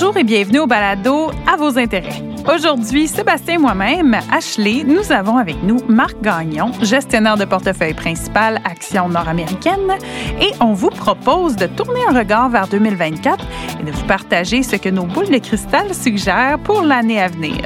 Bonjour 0.00 0.16
et 0.16 0.22
bienvenue 0.22 0.60
au 0.60 0.68
balado 0.68 1.32
à 1.52 1.56
vos 1.56 1.76
intérêts. 1.76 2.22
Aujourd'hui, 2.54 3.08
Sébastien 3.08 3.54
et 3.54 3.58
moi-même, 3.58 4.16
Ashley, 4.30 4.84
nous 4.86 5.10
avons 5.10 5.38
avec 5.38 5.60
nous 5.64 5.80
Marc 5.88 6.20
Gagnon, 6.22 6.70
gestionnaire 6.82 7.36
de 7.36 7.44
portefeuille 7.44 7.94
principal 7.94 8.60
Action 8.64 9.08
nord-américaine, 9.08 9.98
et 10.40 10.52
on 10.60 10.72
vous 10.72 10.90
propose 10.90 11.56
de 11.56 11.66
tourner 11.66 11.98
un 12.08 12.16
regard 12.16 12.48
vers 12.48 12.68
2024 12.68 13.44
et 13.80 13.82
de 13.82 13.90
vous 13.90 14.06
partager 14.06 14.62
ce 14.62 14.76
que 14.76 14.88
nos 14.88 15.02
boules 15.02 15.30
de 15.30 15.38
cristal 15.38 15.92
suggèrent 15.92 16.60
pour 16.60 16.82
l'année 16.82 17.20
à 17.20 17.26
venir. 17.26 17.58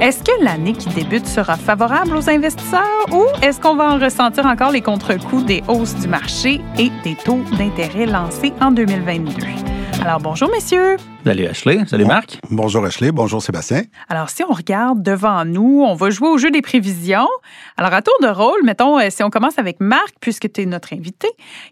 Est-ce 0.00 0.22
que 0.22 0.42
l'année 0.42 0.72
qui 0.72 0.88
débute 0.88 1.26
sera 1.26 1.56
favorable 1.56 2.16
aux 2.16 2.30
investisseurs 2.30 3.06
ou 3.12 3.26
est-ce 3.42 3.60
qu'on 3.60 3.76
va 3.76 3.92
en 3.92 3.98
ressentir 3.98 4.46
encore 4.46 4.70
les 4.70 4.80
contre-coups 4.80 5.44
des 5.44 5.62
hausses 5.68 5.96
du 5.96 6.08
marché 6.08 6.62
et 6.78 6.90
des 7.04 7.16
taux 7.16 7.44
d'intérêt 7.58 8.06
lancés 8.06 8.54
en 8.62 8.70
2022? 8.70 9.69
Alors 10.02 10.18
bonjour 10.18 10.50
messieurs. 10.50 10.96
Salut 11.24 11.46
Ashley, 11.46 11.84
salut 11.86 12.06
Marc? 12.06 12.38
Bonjour 12.50 12.84
Ashley, 12.86 13.12
bonjour 13.12 13.42
Sébastien. 13.42 13.82
Alors 14.08 14.30
si 14.30 14.42
on 14.42 14.52
regarde 14.52 15.02
devant 15.02 15.44
nous, 15.44 15.84
on 15.86 15.94
va 15.94 16.08
jouer 16.08 16.28
au 16.28 16.38
jeu 16.38 16.50
des 16.50 16.62
prévisions. 16.62 17.28
Alors 17.76 17.92
à 17.92 18.00
tour 18.00 18.14
de 18.22 18.28
rôle, 18.28 18.64
mettons, 18.64 18.98
euh, 18.98 19.08
si 19.10 19.22
on 19.22 19.28
commence 19.28 19.58
avec 19.58 19.78
Marc, 19.78 20.14
puisque 20.20 20.50
tu 20.50 20.62
es 20.62 20.66
notre 20.66 20.94
invité, 20.94 21.28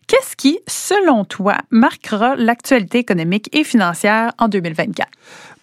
qu'est-ce 0.06 0.36
qui, 0.36 0.60
selon 0.68 1.24
toi, 1.24 1.56
marquera 1.70 2.36
l'actualité 2.36 2.98
économique 2.98 3.48
et 3.56 3.64
financière 3.64 4.32
en 4.38 4.48
2024? 4.48 5.08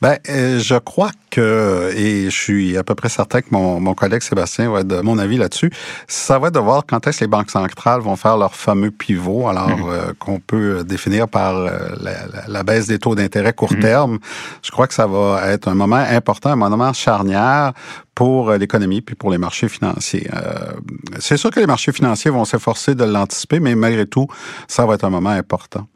Ben, 0.05 0.19
euh, 0.29 0.59
je 0.59 0.75
crois 0.75 1.09
que, 1.31 1.91
et 1.95 2.25
je 2.25 2.29
suis 2.29 2.77
à 2.77 2.83
peu 2.83 2.93
près 2.93 3.09
certain 3.09 3.41
que 3.41 3.47
mon, 3.49 3.79
mon 3.79 3.95
collègue 3.95 4.21
Sébastien 4.21 4.69
va 4.69 4.81
être 4.81 4.87
de 4.87 5.01
mon 5.01 5.17
avis 5.17 5.37
là-dessus, 5.37 5.71
ça 6.07 6.37
va 6.37 6.49
être 6.49 6.53
de 6.53 6.59
voir 6.59 6.83
quand 6.87 7.07
est-ce 7.07 7.21
que 7.21 7.23
les 7.23 7.27
banques 7.27 7.49
centrales 7.49 8.01
vont 8.01 8.15
faire 8.15 8.37
leur 8.37 8.53
fameux 8.53 8.91
pivot, 8.91 9.47
alors 9.47 9.67
mhm. 9.67 9.89
euh, 9.89 10.13
qu'on 10.19 10.39
peut 10.39 10.83
définir 10.83 11.27
par 11.27 11.53
la, 11.59 11.71
la, 12.03 12.47
la, 12.47 12.63
baisse 12.63 12.85
des 12.85 12.99
taux 12.99 13.15
d'intérêt 13.15 13.53
court 13.53 13.73
Mhm. 13.73 13.79
terme, 13.79 14.19
je 14.61 14.69
crois 14.69 14.85
que 14.85 14.93
ça 14.93 15.07
va 15.07 15.41
être 15.47 15.69
un 15.69 15.73
moment 15.73 15.95
important, 15.95 16.51
un 16.51 16.55
moment 16.55 16.93
charnière 16.93 17.73
pour 18.13 18.51
euh, 18.51 18.57
l'économie 18.59 19.01
puis 19.01 19.15
pour 19.15 19.31
les 19.31 19.39
marchés 19.39 19.69
financiers. 19.69 20.29
Euh, 20.35 20.73
c'est 21.17 21.37
sûr 21.37 21.49
que 21.49 21.59
les 21.59 21.65
marchés 21.65 21.91
financiers 21.91 22.29
vont 22.29 22.45
s'efforcer 22.45 22.93
de 22.93 23.05
l'anticiper, 23.05 23.59
mais 23.59 23.73
malgré 23.73 24.05
tout, 24.05 24.27
ça 24.67 24.85
va 24.85 24.93
être 24.93 25.03
un 25.03 25.09
moment 25.09 25.31
important. 25.31 25.87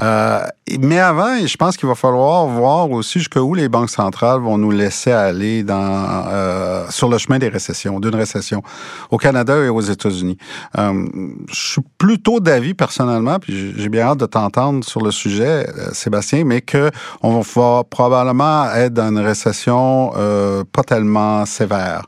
Euh, 0.00 0.40
mais 0.80 0.98
avant, 0.98 1.38
je 1.44 1.56
pense 1.56 1.76
qu'il 1.76 1.88
va 1.88 1.94
falloir 1.94 2.46
voir 2.46 2.90
aussi 2.90 3.18
jusqu'où 3.18 3.54
les 3.54 3.68
banques 3.68 3.90
centrales 3.90 4.40
vont 4.40 4.58
nous 4.58 4.70
laisser 4.70 5.10
aller 5.10 5.62
dans 5.62 6.26
euh, 6.28 6.86
sur 6.90 7.08
le 7.08 7.18
chemin 7.18 7.38
des 7.38 7.48
récessions, 7.48 7.98
d'une 8.00 8.14
récession 8.14 8.62
au 9.10 9.16
Canada 9.16 9.56
et 9.56 9.68
aux 9.68 9.80
États-Unis. 9.80 10.38
Euh, 10.78 11.06
je 11.48 11.72
suis 11.72 11.82
plutôt 11.98 12.40
d'avis 12.40 12.74
personnellement, 12.74 13.38
puis 13.38 13.74
j'ai 13.76 13.88
bien 13.88 14.06
hâte 14.06 14.18
de 14.18 14.26
t'entendre 14.26 14.84
sur 14.84 15.02
le 15.02 15.10
sujet, 15.10 15.68
euh, 15.68 15.90
Sébastien, 15.92 16.44
mais 16.44 16.60
que 16.60 16.90
on 17.22 17.40
va 17.40 17.84
probablement 17.84 18.70
être 18.72 18.94
dans 18.94 19.08
une 19.08 19.18
récession 19.18 20.12
euh, 20.16 20.64
pas 20.70 20.82
tellement 20.82 21.44
sévère, 21.46 22.02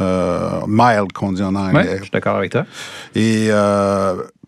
euh, 0.00 0.60
mild 0.66 1.12
qu'on 1.12 1.32
dit 1.32 1.42
en 1.42 1.54
anglais. 1.54 1.88
Ouais, 1.88 1.96
je 1.98 2.02
suis 2.02 2.10
d'accord 2.10 2.36
avec 2.36 2.52
toi. 2.52 2.64
Et 3.14 3.50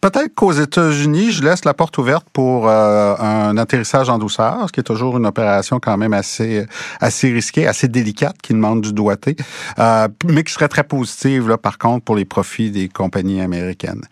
Peut-être 0.01 0.35
qu'aux 0.35 0.53
États-Unis, 0.53 1.33
je 1.33 1.43
laisse 1.43 1.65
la 1.65 1.75
porte 1.75 1.99
ouverte 1.99 2.27
pour 2.33 2.69
euh, 2.69 3.17
un 3.19 3.57
atterrissage 3.57 4.09
en 4.09 4.19
douceur, 4.19 4.67
ce 4.69 4.73
qui 4.73 4.81
est 4.81 4.85
toujours 4.85 5.17
une 5.17 5.27
opération 5.27 5.81
quand 5.81 5.97
même 5.97 6.13
assez 6.13 6.67
assez 7.01 7.33
risquée, 7.33 7.67
assez 7.67 7.89
délicate, 7.89 8.37
qui 8.41 8.53
demande 8.53 8.81
du 8.81 8.93
doigté, 8.93 9.35
euh, 9.79 10.09
mais 10.25 10.45
qui 10.45 10.53
serait 10.53 10.69
très 10.69 10.85
positive 10.85 11.49
là, 11.49 11.59
par 11.59 11.79
contre 11.79 12.05
pour 12.05 12.15
les 12.15 12.25
profits 12.25 12.71
des 12.71 12.89
compagnies 12.89 13.41
américaines. 13.41 14.03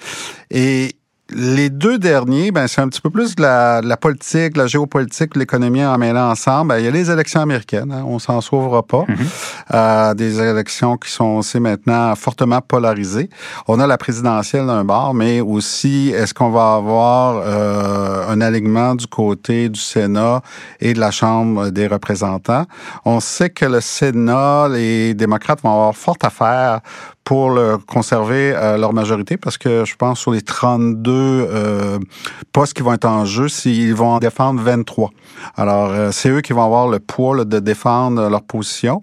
Et 0.51 0.97
les 1.30 1.70
deux 1.70 1.98
derniers, 1.98 2.52
ben, 2.52 2.69
c'est 2.69 2.80
un 2.80 2.88
petit 2.88 3.00
peu 3.00 3.10
plus 3.10 3.34
de 3.34 3.42
la, 3.42 3.80
de 3.80 3.88
la 3.88 3.96
politique, 3.96 4.52
de 4.52 4.58
la 4.58 4.69
géopolitique, 4.69 5.36
l'économie 5.36 5.84
en 5.84 5.98
mêlant 5.98 6.31
ensemble. 6.31 6.69
Ben, 6.69 6.78
il 6.78 6.84
y 6.84 6.88
a 6.88 6.91
les 6.92 7.10
élections 7.10 7.41
américaines, 7.41 7.91
hein, 7.91 8.04
on 8.06 8.20
s'en 8.20 8.41
sauvera 8.41 8.84
pas. 8.84 9.03
Mm-hmm. 9.03 9.26
euh, 9.75 10.15
des 10.15 10.41
élections 10.41 10.97
qui 10.97 11.10
sont 11.10 11.36
aussi 11.38 11.59
maintenant 11.59 12.15
fortement 12.15 12.60
polarisées. 12.60 13.28
On 13.66 13.81
a 13.81 13.88
la 13.88 13.98
présidentielle 13.98 14.66
d'un 14.66 14.84
bord, 14.84 15.15
mais 15.15 15.41
aussi, 15.41 16.12
est-ce 16.15 16.32
qu'on 16.32 16.50
va 16.50 16.75
avoir 16.75 17.42
euh, 17.44 18.28
un 18.28 18.41
alignement 18.41 18.94
du 18.94 19.09
côté 19.09 19.69
du 19.69 19.81
Sénat 19.81 20.42
et 20.81 20.94
de 20.94 21.00
la 21.00 21.10
Chambre 21.10 21.70
des 21.70 21.88
représentants? 21.88 22.66
On 23.04 23.19
sait 23.19 23.50
que 23.50 23.65
le 23.65 23.81
Sénat, 23.81 24.69
les 24.69 25.15
démocrates 25.15 25.60
vont 25.62 25.72
avoir 25.72 25.97
fort 25.97 26.19
à 26.22 26.31
faire 26.31 26.81
pour 27.26 27.50
le, 27.50 27.76
conserver 27.76 28.54
euh, 28.54 28.78
leur 28.78 28.92
majorité 28.92 29.37
parce 29.37 29.59
que 29.59 29.84
je 29.84 29.97
pense 29.97 30.20
sur 30.20 30.31
les 30.31 30.42
32 30.42 31.10
euh, 31.12 31.98
postes 32.53 32.72
qui 32.72 32.84
vont 32.84 32.92
être 32.92 33.04
en 33.04 33.25
jeu, 33.25 33.48
s'ils 33.48 33.94
vont 33.97 34.10
en 34.10 34.19
défendre 34.20 34.62
23. 34.62 35.10
Alors, 35.56 35.91
euh, 35.91 36.12
c'est 36.12 36.31
eux 36.31 36.41
qui 36.41 36.53
vont 36.53 36.65
avoir 36.65 36.86
le 36.86 37.00
poids 37.00 37.44
de 37.44 37.59
défendre 37.59 38.31
leur 38.31 38.42
position. 38.42 39.03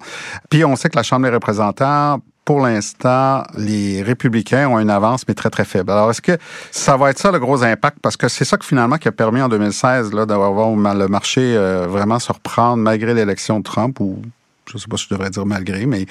Puis, 0.49 0.63
on 0.63 0.77
sait 0.77 0.89
que 0.89 0.95
la 0.95 1.03
Chambre 1.03 1.27
des 1.27 1.33
représentants 1.33 2.19
pour 2.45 2.59
l'instant, 2.59 3.43
les 3.57 4.01
républicains 4.01 4.67
ont 4.67 4.77
une 4.77 4.89
avance, 4.89 5.23
mais 5.27 5.33
très, 5.33 5.49
très 5.49 5.63
faible. 5.63 5.91
Alors, 5.91 6.09
est-ce 6.09 6.21
que 6.21 6.37
ça 6.71 6.97
va 6.97 7.09
être 7.09 7.19
ça 7.19 7.31
le 7.31 7.39
gros 7.39 7.63
impact? 7.63 7.99
Parce 8.01 8.17
que 8.17 8.27
c'est 8.27 8.43
ça 8.43 8.57
que 8.57 8.65
finalement 8.65 8.97
qui 8.97 9.07
a 9.07 9.13
permis 9.13 9.41
en 9.41 9.47
2016 9.47 10.13
là, 10.13 10.25
d'avoir 10.25 10.71
le 10.75 11.07
marché 11.07 11.55
vraiment 11.87 12.19
se 12.19 12.33
reprendre 12.33 12.83
malgré 12.83 13.13
l'élection 13.13 13.59
de 13.59 13.63
Trump 13.63 13.97
ou 14.01 14.21
je 14.65 14.77
ne 14.77 14.79
sais 14.79 14.87
pas 14.87 14.97
si 14.97 15.05
je 15.05 15.13
devrais 15.13 15.29
dire 15.29 15.45
malgré, 15.45 15.85
mais 15.85 16.05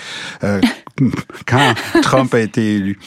euh, 0.44 0.60
quand 1.46 1.74
Trump 2.02 2.32
a 2.34 2.40
été 2.40 2.76
élu. 2.76 2.98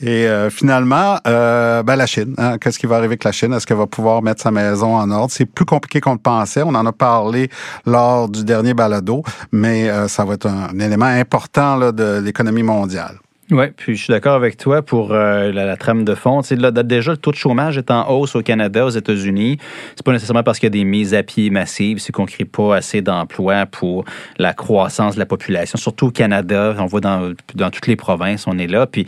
Et 0.00 0.26
euh, 0.26 0.50
finalement, 0.50 1.18
euh, 1.26 1.82
ben 1.82 1.96
la 1.96 2.06
Chine. 2.06 2.34
Hein, 2.38 2.58
Qu'est-ce 2.58 2.78
qui 2.78 2.86
va 2.86 2.96
arriver 2.96 3.12
avec 3.12 3.24
la 3.24 3.32
Chine? 3.32 3.52
Est-ce 3.52 3.66
qu'elle 3.66 3.76
va 3.76 3.86
pouvoir 3.86 4.22
mettre 4.22 4.42
sa 4.42 4.50
maison 4.50 4.96
en 4.96 5.10
ordre? 5.10 5.32
C'est 5.32 5.46
plus 5.46 5.64
compliqué 5.64 6.00
qu'on 6.00 6.12
le 6.12 6.18
pensait. 6.18 6.62
On 6.62 6.74
en 6.74 6.86
a 6.86 6.92
parlé 6.92 7.48
lors 7.86 8.28
du 8.28 8.44
dernier 8.44 8.74
balado, 8.74 9.22
mais 9.52 9.88
euh, 9.88 10.08
ça 10.08 10.24
va 10.24 10.34
être 10.34 10.46
un, 10.46 10.78
élément 10.78 11.06
important 11.06 11.76
là, 11.76 11.92
de 11.92 12.20
l'économie 12.20 12.62
mondiale. 12.62 13.18
Oui, 13.50 13.64
puis 13.74 13.96
je 13.96 14.04
suis 14.04 14.12
d'accord 14.12 14.34
avec 14.34 14.58
toi 14.58 14.82
pour 14.82 15.12
euh, 15.12 15.50
la, 15.52 15.76
trame 15.78 16.04
de 16.04 16.14
fond. 16.14 16.42
Là, 16.50 16.70
déjà, 16.70 17.12
le 17.12 17.16
taux 17.16 17.30
de 17.30 17.36
chômage 17.36 17.78
est 17.78 17.90
en 17.90 18.06
hausse 18.10 18.36
au 18.36 18.42
Canada, 18.42 18.84
aux 18.84 18.90
États-Unis. 18.90 19.56
C'est 19.96 20.04
pas 20.04 20.12
nécessairement 20.12 20.42
parce 20.42 20.58
qu'il 20.58 20.66
y 20.66 20.68
a 20.68 20.78
des 20.78 20.84
mises 20.84 21.14
à 21.14 21.22
pied 21.22 21.48
massives, 21.48 21.98
c'est 21.98 22.12
qu'on 22.12 22.24
ne 22.24 22.28
crée 22.28 22.44
pas 22.44 22.76
assez 22.76 23.00
d'emplois 23.00 23.64
pour 23.64 24.04
la 24.36 24.52
croissance 24.52 25.14
de 25.14 25.18
la 25.18 25.24
population. 25.24 25.78
Surtout 25.78 26.08
au 26.08 26.10
Canada, 26.10 26.76
on 26.78 26.84
voit 26.84 27.00
dans, 27.00 27.32
dans 27.54 27.70
toutes 27.70 27.86
les 27.86 27.96
provinces, 27.96 28.46
on 28.46 28.58
est 28.58 28.66
là. 28.66 28.86
Puis 28.86 29.06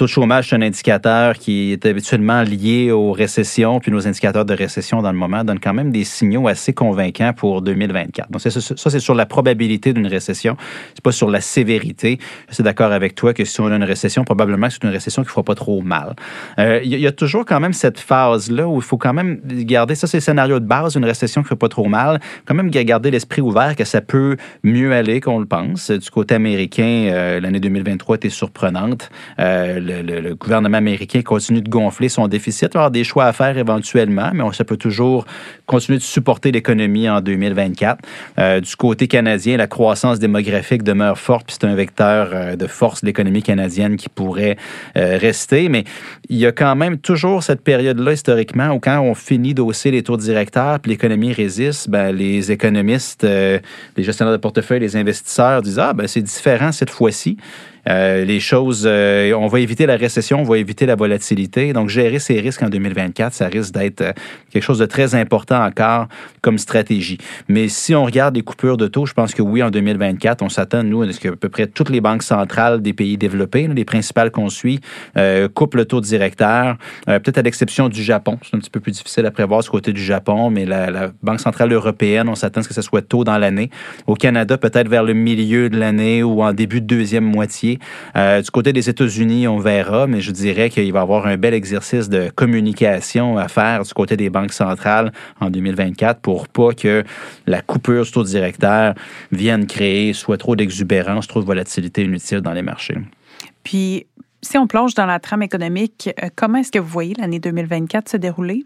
taux 0.00 0.06
de 0.06 0.10
chômage, 0.10 0.48
c'est 0.48 0.56
un 0.56 0.62
indicateur 0.62 1.36
qui 1.36 1.72
est 1.72 1.84
habituellement 1.84 2.40
lié 2.40 2.90
aux 2.90 3.12
récessions, 3.12 3.80
puis 3.80 3.92
nos 3.92 4.08
indicateurs 4.08 4.46
de 4.46 4.54
récession 4.54 5.02
dans 5.02 5.12
le 5.12 5.18
moment 5.18 5.44
donnent 5.44 5.60
quand 5.60 5.74
même 5.74 5.92
des 5.92 6.04
signaux 6.04 6.48
assez 6.48 6.72
convaincants 6.72 7.34
pour 7.34 7.60
2024. 7.60 8.30
Donc 8.30 8.40
ça, 8.40 8.50
c'est 8.50 8.98
sur 8.98 9.14
la 9.14 9.26
probabilité 9.26 9.92
d'une 9.92 10.06
récession, 10.06 10.56
c'est 10.94 11.04
pas 11.04 11.12
sur 11.12 11.28
la 11.28 11.42
sévérité. 11.42 12.18
Je 12.48 12.54
suis 12.54 12.62
d'accord 12.62 12.92
avec 12.92 13.14
toi 13.14 13.34
que 13.34 13.44
si 13.44 13.60
on 13.60 13.66
a 13.66 13.76
une 13.76 13.84
récession, 13.84 14.24
probablement 14.24 14.70
c'est 14.70 14.82
une 14.82 14.88
récession 14.88 15.20
qui 15.20 15.26
ne 15.26 15.32
fera 15.32 15.42
pas 15.42 15.54
trop 15.54 15.82
mal. 15.82 16.16
Il 16.56 16.64
euh, 16.64 16.82
y, 16.82 17.06
a 17.06 17.12
toujours 17.12 17.44
quand 17.44 17.60
même 17.60 17.74
cette 17.74 18.00
phase-là 18.00 18.66
où 18.66 18.76
il 18.76 18.82
faut 18.82 18.96
quand 18.96 19.12
même 19.12 19.38
garder, 19.44 19.96
ça 19.96 20.06
c'est 20.06 20.16
le 20.16 20.22
scénario 20.22 20.60
de 20.60 20.66
base, 20.66 20.94
une 20.96 21.04
récession 21.04 21.42
qui 21.42 21.46
ne 21.46 21.50
fait 21.50 21.56
pas 21.56 21.68
trop 21.68 21.88
mal, 21.90 22.20
quand 22.46 22.54
même 22.54 22.70
garder 22.70 23.10
l'esprit 23.10 23.42
ouvert 23.42 23.76
que 23.76 23.84
ça 23.84 24.00
peut 24.00 24.38
mieux 24.62 24.94
aller 24.94 25.20
qu'on 25.20 25.40
le 25.40 25.46
pense. 25.46 25.90
Du 25.90 26.10
côté 26.10 26.36
américain, 26.36 27.10
euh, 27.12 27.38
l'année 27.38 27.60
2023 27.60 28.16
était 28.16 28.30
surprenante. 28.30 29.10
Euh, 29.38 29.89
le, 30.02 30.34
gouvernement 30.34 30.78
américain 30.78 31.22
continue 31.22 31.60
de 31.60 31.68
gonfler 31.68 32.08
son 32.08 32.28
déficit. 32.28 32.74
Avoir 32.76 32.90
des 32.90 33.04
choix 33.04 33.26
à 33.26 33.32
faire 33.32 33.58
éventuellement, 33.58 34.30
mais 34.34 34.42
on, 34.42 34.52
ça 34.52 34.64
peut 34.64 34.76
toujours 34.76 35.24
continuer 35.66 35.98
de 35.98 36.02
supporter 36.02 36.52
l'économie 36.52 37.08
en 37.08 37.20
2024. 37.20 37.98
du 38.60 38.76
côté 38.76 39.06
canadien, 39.06 39.56
la 39.56 39.66
croissance 39.66 40.18
démographique 40.18 40.82
demeure 40.82 41.18
forte, 41.18 41.46
puis 41.46 41.56
c'est 41.60 41.66
un 41.66 41.74
vecteur 41.74 42.56
de 42.56 42.66
force 42.66 43.02
de 43.02 43.06
l'économie 43.06 43.42
canadienne 43.42 43.96
qui 43.96 44.08
pourrait 44.08 44.56
euh, 44.96 45.18
rester. 45.18 45.68
Mais 45.68 45.84
il 46.28 46.36
y 46.36 46.46
a 46.46 46.52
quand 46.52 46.76
même 46.76 46.98
toujours 46.98 47.42
cette 47.42 47.62
période-là, 47.62 48.12
historiquement, 48.12 48.70
où 48.70 48.78
quand 48.78 49.00
on 49.00 49.14
finit 49.14 49.54
d'hausser 49.54 49.90
les 49.90 50.02
taux 50.02 50.16
directeurs 50.16 50.80
puis 50.80 50.90
l'économie 50.90 51.32
résiste, 51.32 51.88
ben, 51.88 52.12
les 52.12 52.52
économistes, 52.52 53.24
euh, 53.24 53.58
les 53.96 54.02
gestionnaires 54.02 54.32
de 54.32 54.40
portefeuille, 54.40 54.80
les 54.80 54.96
investisseurs 54.96 55.62
disent 55.62 55.78
Ah, 55.78 55.92
ben, 55.92 56.06
c'est 56.06 56.22
différent 56.22 56.72
cette 56.72 56.90
fois-ci. 56.90 57.36
Euh, 57.88 58.24
les 58.24 58.40
choses, 58.40 58.84
euh, 58.86 59.32
on 59.32 59.46
va 59.46 59.60
éviter 59.60 59.86
la 59.86 59.96
récession, 59.96 60.40
on 60.40 60.44
va 60.44 60.58
éviter 60.58 60.86
la 60.86 60.96
volatilité. 60.96 61.72
Donc, 61.72 61.88
gérer 61.88 62.18
ces 62.18 62.40
risques 62.40 62.62
en 62.62 62.68
2024, 62.68 63.32
ça 63.32 63.46
risque 63.46 63.72
d'être 63.72 64.00
euh, 64.02 64.12
quelque 64.50 64.62
chose 64.62 64.78
de 64.78 64.86
très 64.86 65.14
important 65.14 65.64
encore 65.64 66.08
comme 66.42 66.58
stratégie. 66.58 67.18
Mais 67.48 67.68
si 67.68 67.94
on 67.94 68.04
regarde 68.04 68.36
les 68.36 68.42
coupures 68.42 68.76
de 68.76 68.86
taux, 68.86 69.06
je 69.06 69.14
pense 69.14 69.34
que 69.34 69.42
oui, 69.42 69.62
en 69.62 69.70
2024, 69.70 70.42
on 70.42 70.48
s'attend, 70.48 70.82
nous, 70.82 71.02
à 71.02 71.12
ce 71.12 71.28
peu 71.28 71.48
près 71.48 71.66
toutes 71.66 71.90
les 71.90 72.00
banques 72.00 72.22
centrales 72.22 72.82
des 72.82 72.92
pays 72.92 73.16
développés, 73.16 73.68
les 73.68 73.84
principales 73.84 74.30
qu'on 74.30 74.48
suit, 74.48 74.80
coupent 75.54 75.74
le 75.74 75.84
taux 75.84 76.00
directeur, 76.00 76.76
peut-être 77.06 77.38
à 77.38 77.42
l'exception 77.42 77.88
du 77.88 78.02
Japon. 78.02 78.38
C'est 78.42 78.56
un 78.56 78.60
petit 78.60 78.70
peu 78.70 78.80
plus 78.80 78.92
difficile 78.92 79.26
à 79.26 79.30
prévoir 79.30 79.62
ce 79.62 79.70
côté 79.70 79.92
du 79.92 80.02
Japon, 80.02 80.50
mais 80.50 80.64
la, 80.64 80.90
la 80.90 81.10
Banque 81.22 81.40
centrale 81.40 81.72
européenne, 81.72 82.28
on 82.28 82.34
s'attend 82.34 82.60
à 82.60 82.62
ce 82.62 82.68
que 82.68 82.74
ce 82.74 82.82
soit 82.82 83.02
tôt 83.02 83.24
dans 83.24 83.38
l'année. 83.38 83.70
Au 84.06 84.14
Canada, 84.14 84.56
peut-être 84.58 84.88
vers 84.88 85.04
le 85.04 85.14
milieu 85.14 85.68
de 85.68 85.78
l'année 85.78 86.22
ou 86.22 86.42
en 86.42 86.52
début 86.52 86.80
de 86.80 86.86
deuxième 86.86 87.24
moitié 87.24 87.70
Euh, 88.16 88.42
du 88.42 88.50
côté 88.50 88.72
des 88.72 88.88
États-Unis, 88.88 89.48
on 89.48 89.58
verra, 89.58 90.06
mais 90.06 90.20
je 90.20 90.30
dirais 90.30 90.70
qu'il 90.70 90.92
va 90.92 91.00
y 91.00 91.02
avoir 91.02 91.26
un 91.26 91.36
bel 91.36 91.54
exercice 91.54 92.08
de 92.08 92.30
communication 92.34 93.38
à 93.38 93.48
faire 93.48 93.82
du 93.82 93.92
côté 93.94 94.16
des 94.16 94.30
banques 94.30 94.52
centrales 94.52 95.12
en 95.40 95.50
2024 95.50 96.20
pour 96.20 96.48
pas 96.48 96.72
que 96.72 97.04
la 97.46 97.62
coupure 97.62 98.04
sur 98.04 98.14
taux 98.14 98.24
directeur 98.24 98.94
vienne 99.32 99.66
créer 99.66 100.12
soit 100.12 100.38
trop 100.38 100.56
d'exubérance, 100.56 101.26
trop 101.26 101.40
de 101.40 101.46
volatilité 101.46 102.02
inutile 102.02 102.40
dans 102.40 102.52
les 102.52 102.62
marchés. 102.62 102.98
Puis, 103.62 104.06
si 104.42 104.58
on 104.58 104.66
plonge 104.66 104.94
dans 104.94 105.06
la 105.06 105.18
trame 105.18 105.42
économique, 105.42 106.10
euh, 106.22 106.28
comment 106.34 106.58
est-ce 106.58 106.72
que 106.72 106.78
vous 106.78 106.88
voyez 106.88 107.14
l'année 107.18 107.40
2024 107.40 108.08
se 108.08 108.16
dérouler? 108.16 108.64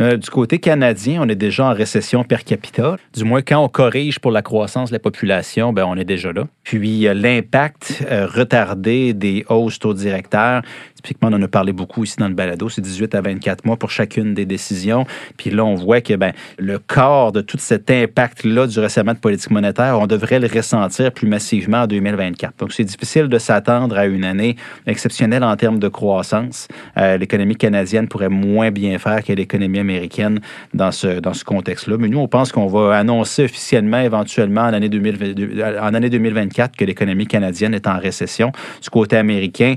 Euh, 0.00 0.16
du 0.16 0.28
côté 0.28 0.58
canadien, 0.58 1.22
on 1.22 1.28
est 1.28 1.36
déjà 1.36 1.66
en 1.66 1.72
récession 1.72 2.24
per 2.24 2.38
capita. 2.44 2.96
Du 3.14 3.24
moins, 3.24 3.42
quand 3.42 3.62
on 3.62 3.68
corrige 3.68 4.18
pour 4.18 4.32
la 4.32 4.42
croissance 4.42 4.90
de 4.90 4.94
la 4.94 4.98
population, 4.98 5.72
ben, 5.72 5.84
on 5.84 5.96
est 5.96 6.04
déjà 6.04 6.32
là. 6.32 6.46
Puis, 6.64 7.02
l'impact 7.14 8.04
euh, 8.10 8.26
retardé 8.26 9.12
des 9.12 9.44
hausses 9.48 9.78
taux 9.78 9.94
directeurs 9.94 10.62
Typiquement, 11.04 11.28
on 11.30 11.34
en 11.34 11.42
a 11.42 11.48
parlé 11.48 11.74
beaucoup 11.74 12.02
ici 12.04 12.16
dans 12.18 12.28
le 12.28 12.34
balado, 12.34 12.70
c'est 12.70 12.80
18 12.80 13.14
à 13.14 13.20
24 13.20 13.66
mois 13.66 13.76
pour 13.76 13.90
chacune 13.90 14.32
des 14.32 14.46
décisions. 14.46 15.04
Puis 15.36 15.50
là, 15.50 15.62
on 15.62 15.74
voit 15.74 16.00
que 16.00 16.14
ben, 16.14 16.32
le 16.58 16.78
corps 16.78 17.30
de 17.30 17.42
tout 17.42 17.58
cet 17.58 17.90
impact-là 17.90 18.66
du 18.66 18.80
resserrement 18.80 19.12
de 19.12 19.18
politique 19.18 19.50
monétaire, 19.50 19.98
on 20.00 20.06
devrait 20.06 20.40
le 20.40 20.48
ressentir 20.48 21.12
plus 21.12 21.28
massivement 21.28 21.82
en 21.82 21.86
2024. 21.86 22.56
Donc, 22.58 22.72
c'est 22.72 22.84
difficile 22.84 23.28
de 23.28 23.36
s'attendre 23.36 23.98
à 23.98 24.06
une 24.06 24.24
année 24.24 24.56
exceptionnelle 24.86 25.44
en 25.44 25.54
termes 25.56 25.78
de 25.78 25.88
croissance. 25.88 26.68
Euh, 26.96 27.18
l'économie 27.18 27.56
canadienne 27.56 28.08
pourrait 28.08 28.30
moins 28.30 28.70
bien 28.70 28.98
faire 28.98 29.22
que 29.22 29.34
l'économie 29.34 29.80
américaine 29.80 30.40
dans 30.72 30.90
ce, 30.90 31.20
dans 31.20 31.34
ce 31.34 31.44
contexte-là. 31.44 31.96
Mais 31.98 32.08
nous, 32.08 32.18
on 32.18 32.28
pense 32.28 32.50
qu'on 32.50 32.66
va 32.66 32.96
annoncer 32.96 33.44
officiellement, 33.44 34.00
éventuellement, 34.00 34.62
en 34.62 34.72
année, 34.72 34.88
2020, 34.88 35.82
en 35.82 35.92
année 35.92 36.08
2024, 36.08 36.74
que 36.74 36.86
l'économie 36.86 37.26
canadienne 37.26 37.74
est 37.74 37.86
en 37.86 37.98
récession. 37.98 38.52
Du 38.82 38.88
côté 38.88 39.18
américain, 39.18 39.74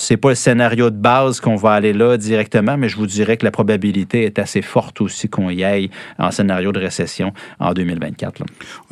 c'est 0.00 0.16
pas 0.16 0.30
le 0.30 0.34
scénario 0.34 0.90
de 0.90 0.96
base 0.96 1.40
qu'on 1.40 1.56
va 1.56 1.72
aller 1.72 1.92
là 1.92 2.16
directement, 2.16 2.76
mais 2.78 2.88
je 2.88 2.96
vous 2.96 3.06
dirais 3.06 3.36
que 3.36 3.44
la 3.44 3.50
probabilité 3.50 4.24
est 4.24 4.38
assez 4.38 4.62
forte 4.62 5.00
aussi 5.02 5.28
qu'on 5.28 5.50
y 5.50 5.62
aille 5.62 5.90
en 6.18 6.30
scénario 6.30 6.72
de 6.72 6.80
récession 6.80 7.32
en 7.58 7.72
2024. 7.74 8.42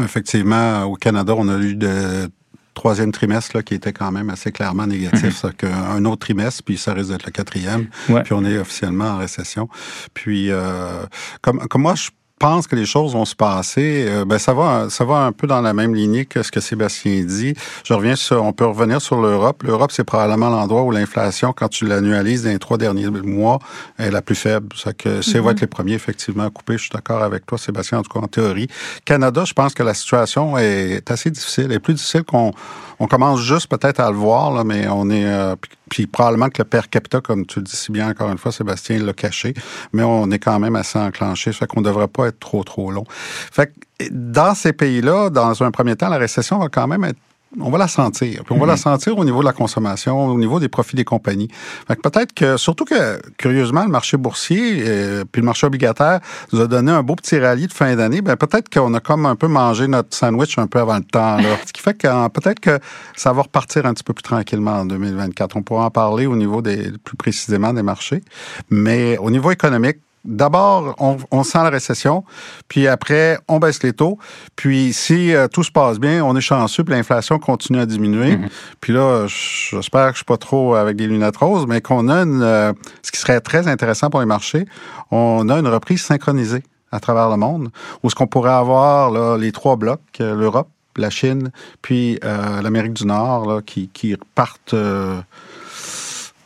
Effectivement, 0.00 0.84
au 0.84 0.94
Canada, 0.94 1.34
on 1.36 1.48
a 1.48 1.58
eu 1.58 1.74
de 1.74 2.28
troisième 2.74 3.10
trimestre 3.10 3.56
là, 3.56 3.62
qui 3.62 3.74
était 3.74 3.92
quand 3.92 4.12
même 4.12 4.28
assez 4.30 4.52
clairement 4.52 4.86
négatif. 4.86 5.44
Mhm. 5.44 5.72
Un 5.72 6.04
autre 6.04 6.20
trimestre, 6.20 6.62
puis 6.62 6.76
ça 6.76 6.92
risque 6.92 7.10
d'être 7.10 7.26
le 7.26 7.32
quatrième. 7.32 7.86
Puis 8.06 8.32
on 8.32 8.44
est 8.44 8.58
officiellement 8.58 9.12
en 9.12 9.16
récession. 9.16 9.68
Puis 10.12 10.50
euh, 10.50 11.04
comme, 11.40 11.58
comme 11.68 11.82
moi, 11.82 11.94
je 11.94 12.10
pense 12.38 12.66
que 12.66 12.76
les 12.76 12.86
choses 12.86 13.12
vont 13.12 13.24
se 13.24 13.34
passer, 13.34 14.06
euh, 14.08 14.24
ben 14.24 14.38
ça 14.38 14.54
va, 14.54 14.88
ça 14.90 15.04
va 15.04 15.26
un 15.26 15.32
peu 15.32 15.46
dans 15.46 15.60
la 15.60 15.72
même 15.72 15.94
lignée 15.94 16.24
que 16.24 16.42
ce 16.42 16.50
que 16.50 16.60
Sébastien 16.60 17.24
dit. 17.24 17.54
Je 17.84 17.92
reviens 17.92 18.16
sur, 18.16 18.42
on 18.42 18.52
peut 18.52 18.66
revenir 18.66 19.00
sur 19.00 19.20
l'Europe. 19.20 19.62
L'Europe, 19.62 19.92
c'est 19.92 20.04
probablement 20.04 20.48
l'endroit 20.48 20.82
où 20.82 20.90
l'inflation, 20.90 21.52
quand 21.52 21.68
tu 21.68 21.86
l'annualises 21.86 22.44
dans 22.44 22.50
les 22.50 22.58
trois 22.58 22.78
derniers 22.78 23.08
mois, 23.08 23.58
est 23.98 24.10
la 24.10 24.22
plus 24.22 24.36
faible. 24.36 24.68
Ça 24.76 24.92
que 24.92 25.22
c'est 25.22 25.38
va 25.38 25.44
mhm. 25.44 25.50
être 25.50 25.60
les 25.60 25.66
premiers 25.66 25.94
effectivement 25.94 26.44
à 26.44 26.50
couper. 26.50 26.74
Je 26.74 26.82
suis 26.82 26.90
d'accord 26.92 27.22
avec 27.22 27.46
toi, 27.46 27.58
Sébastien, 27.58 27.98
en 27.98 28.02
tout 28.02 28.12
cas 28.12 28.20
en 28.20 28.28
théorie. 28.28 28.68
Canada, 29.04 29.44
je 29.44 29.52
pense 29.52 29.74
que 29.74 29.82
la 29.82 29.94
situation 29.94 30.56
est 30.58 31.10
assez 31.10 31.30
difficile, 31.30 31.72
est 31.72 31.80
plus 31.80 31.94
difficile 31.94 32.22
qu'on 32.22 32.52
on 33.00 33.06
commence 33.06 33.40
juste 33.40 33.68
peut-être 33.68 34.00
à 34.00 34.10
le 34.10 34.16
voir, 34.16 34.52
là, 34.52 34.64
mais 34.64 34.88
on 34.88 35.08
est 35.10 35.24
euh, 35.24 35.54
puis 35.88 36.06
probablement 36.06 36.48
que 36.48 36.62
le 36.62 36.64
père 36.64 36.88
capita, 36.88 37.20
comme 37.20 37.46
tu 37.46 37.60
le 37.60 37.64
dis 37.64 37.76
si 37.76 37.92
bien 37.92 38.08
encore 38.08 38.30
une 38.30 38.38
fois, 38.38 38.52
Sébastien 38.52 38.98
l'a 38.98 39.12
caché, 39.12 39.54
mais 39.92 40.02
on 40.02 40.30
est 40.30 40.38
quand 40.38 40.58
même 40.58 40.76
assez 40.76 40.98
enclenché, 40.98 41.52
ça 41.52 41.60
fait 41.60 41.66
qu'on 41.66 41.80
ne 41.80 41.86
devrait 41.86 42.08
pas 42.08 42.28
être 42.28 42.38
trop, 42.38 42.64
trop 42.64 42.90
long. 42.90 43.04
Fait 43.08 43.66
que 43.66 44.08
dans 44.10 44.54
ces 44.54 44.72
pays-là, 44.72 45.30
dans 45.30 45.62
un 45.62 45.70
premier 45.70 45.96
temps, 45.96 46.08
la 46.08 46.18
récession 46.18 46.58
va 46.58 46.68
quand 46.68 46.86
même 46.86 47.04
être 47.04 47.18
on 47.60 47.70
va 47.70 47.78
la 47.78 47.88
sentir. 47.88 48.44
Puis 48.44 48.54
on 48.54 48.58
va 48.58 48.66
la 48.66 48.74
mhm. 48.74 48.78
sentir 48.78 49.18
au 49.18 49.24
niveau 49.24 49.40
de 49.40 49.46
la 49.46 49.52
consommation, 49.52 50.26
au 50.26 50.38
niveau 50.38 50.60
des 50.60 50.68
profits 50.68 50.96
des 50.96 51.04
compagnies. 51.04 51.48
peut-être 51.86 52.34
que, 52.34 52.56
surtout 52.56 52.84
que, 52.84 53.20
curieusement, 53.38 53.84
le 53.84 53.90
marché 53.90 54.16
boursier 54.16 54.82
euh, 54.86 55.24
puis 55.30 55.40
le 55.40 55.46
marché 55.46 55.66
obligataire 55.66 56.20
nous 56.52 56.60
a 56.60 56.66
donné 56.66 56.92
un 56.92 57.02
beau 57.02 57.14
petit 57.14 57.38
rallye 57.38 57.66
de 57.66 57.72
fin 57.72 57.96
d'année. 57.96 58.20
Ben, 58.20 58.36
peut-être 58.36 58.68
qu'on 58.68 58.92
a 58.94 59.00
comme 59.00 59.26
un 59.26 59.36
peu 59.36 59.48
mangé 59.48 59.88
notre 59.88 60.14
sandwich 60.14 60.58
un 60.58 60.66
peu 60.66 60.78
avant 60.78 60.96
le 60.96 61.04
temps. 61.04 61.36
Là. 61.36 61.56
Ce 61.66 61.72
qui 61.72 61.82
fait 61.82 61.94
que 61.94 62.28
peut-être 62.28 62.60
que 62.60 62.78
ça 63.16 63.32
va 63.32 63.42
repartir 63.42 63.86
un 63.86 63.94
petit 63.94 64.04
peu 64.04 64.12
plus 64.12 64.22
tranquillement 64.22 64.80
en 64.80 64.84
2024. 64.86 65.56
On 65.56 65.62
pourra 65.62 65.86
en 65.86 65.90
parler 65.90 66.26
au 66.26 66.36
niveau 66.36 66.62
des, 66.62 66.92
plus 67.04 67.16
précisément 67.16 67.72
des 67.72 67.82
marchés. 67.82 68.22
Mais 68.70 69.16
au 69.18 69.30
niveau 69.30 69.50
économique, 69.50 69.98
d'abord, 70.28 70.94
on, 70.98 71.42
sent 71.42 71.58
la 71.58 71.70
récession, 71.70 72.22
puis 72.68 72.86
après, 72.86 73.38
on 73.48 73.58
baisse 73.58 73.82
les 73.82 73.94
taux. 73.94 74.18
Puis 74.54 74.92
si 74.92 75.34
euh, 75.34 75.48
tout 75.48 75.64
se 75.64 75.72
passe 75.72 75.98
bien, 75.98 76.22
on 76.24 76.36
est 76.36 76.40
chanceux, 76.40 76.84
puis 76.84 76.94
l'inflation 76.94 77.38
continue 77.38 77.80
à 77.80 77.86
diminuer. 77.86 78.36
Mm-hmm. 78.36 78.50
Puis 78.80 78.92
là, 78.92 79.26
j'espère 79.26 80.08
que 80.08 80.12
je 80.12 80.18
suis 80.18 80.24
pas 80.24 80.36
trop 80.36 80.74
avec 80.74 80.96
des 80.96 81.06
lunettes 81.06 81.38
roses, 81.38 81.66
mais 81.66 81.80
qu'on 81.80 82.08
a 82.08 82.22
une, 82.22 82.42
euh, 82.42 82.72
ce 83.02 83.10
qui 83.10 83.18
serait 83.18 83.40
très 83.40 83.66
intéressant 83.66 84.10
pour 84.10 84.20
les 84.20 84.26
marchés, 84.26 84.66
on 85.10 85.48
a 85.48 85.58
une 85.58 85.68
reprise 85.68 86.02
synchronisée 86.02 86.62
à 86.92 87.00
travers 87.00 87.30
le 87.30 87.36
monde, 87.36 87.70
où 88.02 88.10
ce 88.10 88.14
qu'on 88.14 88.26
pourrait 88.26 88.50
avoir 88.50 89.10
là, 89.10 89.36
les 89.36 89.52
trois 89.52 89.76
blocs, 89.76 90.00
euh, 90.20 90.34
l'Europe, 90.34 90.68
la 90.96 91.10
Chine, 91.10 91.52
puis 91.80 92.18
l'Amérique 92.24 92.94
du 92.94 93.06
Nord, 93.06 93.46
là, 93.46 93.60
qui, 93.62 93.88
qui 93.88 94.16
partent 94.34 94.74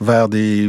vers 0.03 0.29
des, 0.29 0.65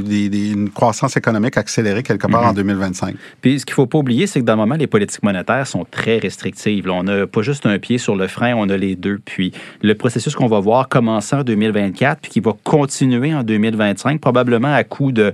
une 0.51 0.69
croissance 0.69 1.18
économique 1.18 1.57
accélérée 1.57 2.03
quelque 2.03 2.27
part 2.27 2.45
en 2.47 2.53
2025. 2.53 3.13
Mhm. 3.13 3.18
Puis 3.41 3.59
ce 3.59 3.65
qu'il 3.65 3.74
ne 3.74 3.75
faut 3.75 3.85
pas 3.85 3.97
oublier, 3.97 4.27
c'est 4.27 4.39
que 4.39 4.45
dans 4.45 4.53
le 4.53 4.59
moment, 4.59 4.75
les 4.75 4.88
politiques 4.88 5.24
monétaires 5.24 5.68
sont 5.68 5.85
très 5.89 6.18
restrictives. 6.18 6.89
on 6.89 7.03
n'a 7.03 7.27
pas 7.27 7.41
juste 7.41 7.65
un 7.65 7.77
pied 7.80 7.97
sur 7.97 8.15
le 8.15 8.27
frein, 8.27 8.53
on 8.56 8.69
a 8.69 8.77
les 8.77 8.95
deux. 8.95 9.19
Puis 9.24 9.51
le 9.81 9.95
processus 9.95 10.35
qu'on 10.35 10.47
va 10.47 10.59
voir 10.59 10.88
commencer 10.88 11.35
en 11.35 11.44
2024, 11.44 12.19
puis 12.21 12.31
qui 12.31 12.39
va 12.39 12.53
continuer 12.63 13.33
en 13.33 13.44
2025, 13.44 14.19
probablement 14.19 14.74
à 14.74 14.83
coup 14.83 15.12
de 15.12 15.33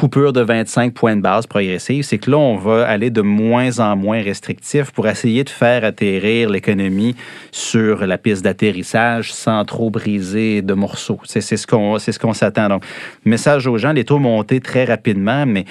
coupure 0.00 0.32
de 0.32 0.40
25 0.40 0.94
points 0.94 1.14
de 1.14 1.20
base 1.20 1.46
progressive, 1.46 2.04
c'est 2.04 2.16
que 2.16 2.30
là, 2.30 2.38
on 2.38 2.56
va 2.56 2.88
aller 2.88 3.10
de 3.10 3.20
moins 3.20 3.80
en 3.80 3.96
moins 3.96 4.22
restrictif 4.22 4.92
pour 4.92 5.06
essayer 5.06 5.44
de 5.44 5.50
faire 5.50 5.84
atterrir 5.84 6.48
l'économie 6.48 7.16
sur 7.52 8.06
la 8.06 8.16
piste 8.16 8.42
d'atterrissage 8.42 9.30
sans 9.30 9.62
trop 9.66 9.90
briser 9.90 10.62
de 10.62 10.72
morceaux. 10.72 11.20
C'est 11.24 11.42
ce 11.42 11.66
qu'on 11.66 11.98
ce 11.98 12.18
qu'on 12.18 12.32
s'attend. 12.32 12.70
Donc, 12.70 12.84
message 13.26 13.66
aux 13.66 13.76
gens, 13.76 13.92
les 13.92 14.06
taux 14.06 14.18
montés 14.18 14.60
très 14.60 14.86
rapidement, 14.86 15.44
mais 15.44 15.66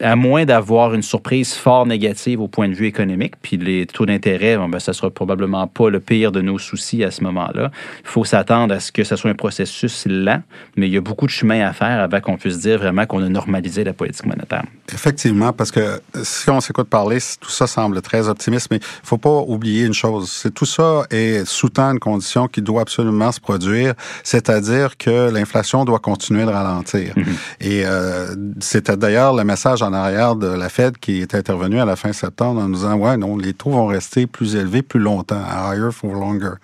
à 0.00 0.14
moins 0.14 0.44
d'avoir 0.44 0.94
une 0.94 1.02
surprise 1.02 1.54
fort 1.54 1.86
négative 1.86 2.40
au 2.40 2.48
point 2.48 2.68
de 2.68 2.74
vue 2.74 2.86
économique, 2.86 3.34
puis 3.42 3.56
les 3.56 3.86
taux 3.86 4.06
d'intérêt, 4.06 4.56
bon, 4.56 4.68
ben, 4.68 4.78
ça 4.78 4.92
sera 4.92 5.10
probablement 5.10 5.66
pas 5.66 5.90
le 5.90 5.98
pire 5.98 6.30
de 6.30 6.40
nos 6.40 6.58
soucis 6.58 7.02
à 7.02 7.10
ce 7.10 7.24
moment-là. 7.24 7.70
Il 8.00 8.08
faut 8.08 8.24
s'attendre 8.24 8.74
à 8.74 8.80
ce 8.80 8.92
que 8.92 9.02
ce 9.02 9.16
soit 9.16 9.30
un 9.30 9.34
processus 9.34 10.06
lent, 10.06 10.42
mais 10.76 10.86
il 10.86 10.92
y 10.92 10.96
a 10.96 11.00
beaucoup 11.00 11.26
de 11.26 11.32
chemin 11.32 11.66
à 11.66 11.72
faire 11.72 12.00
avant 12.00 12.20
qu'on 12.20 12.36
puisse 12.36 12.60
dire 12.60 12.78
vraiment 12.78 13.06
qu'on 13.06 13.22
a 13.22 13.28
normalisé 13.28 13.82
la 13.82 13.92
politique 13.92 14.26
monétaire. 14.26 14.64
Effectivement, 14.92 15.52
parce 15.52 15.70
que 15.70 16.00
si 16.22 16.48
on 16.50 16.60
s'écoute 16.60 16.88
parler, 16.88 17.18
tout 17.40 17.50
ça 17.50 17.66
semble 17.66 18.00
très 18.02 18.28
optimiste, 18.28 18.68
mais 18.70 18.78
il 18.78 19.06
faut 19.06 19.18
pas 19.18 19.40
oublier 19.46 19.84
une 19.84 19.94
chose, 19.94 20.30
c'est 20.30 20.54
tout 20.54 20.66
ça 20.66 21.02
est 21.10 21.44
sous-tend 21.44 21.92
une 21.92 21.98
condition 21.98 22.46
qui 22.46 22.62
doit 22.62 22.82
absolument 22.82 23.32
se 23.32 23.40
produire, 23.40 23.94
c'est-à-dire 24.22 24.96
que 24.96 25.30
l'inflation 25.30 25.84
doit 25.84 25.98
continuer 25.98 26.44
de 26.44 26.50
ralentir. 26.50 27.14
Mm-hmm. 27.16 27.24
Et 27.60 27.82
euh, 27.84 28.34
c'était 28.60 28.96
d'ailleurs 28.96 29.34
le 29.34 29.44
message 29.44 29.71
en 29.80 29.92
arrière 29.94 30.36
de 30.36 30.48
la 30.48 30.68
Fed 30.68 30.98
qui 30.98 31.22
est 31.22 31.34
intervenue 31.34 31.80
à 31.80 31.84
la 31.84 31.96
fin 31.96 32.12
septembre 32.12 32.60
en 32.60 32.68
nous 32.68 32.74
disant 32.74 32.96
ouais 32.96 33.16
non 33.16 33.38
les 33.38 33.54
taux 33.54 33.70
vont 33.70 33.86
rester 33.86 34.26
plus 34.26 34.56
élevés 34.56 34.82
plus 34.82 35.00
longtemps, 35.00 35.40
higher 35.40 35.90
for 35.92 36.12
longer. 36.12 36.54